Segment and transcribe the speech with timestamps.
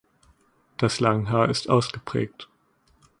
[0.77, 2.49] Das Langhaar ist ausgeprägt.